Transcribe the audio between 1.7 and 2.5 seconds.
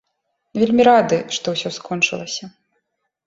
скончылася.